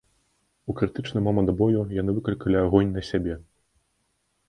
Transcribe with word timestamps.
У 0.71 0.75
крытычны 0.79 1.19
момант 1.27 1.53
бою 1.61 1.81
яны 2.01 2.11
выклікалі 2.19 2.55
агонь 2.65 2.93
на 2.97 3.01
сябе. 3.11 3.41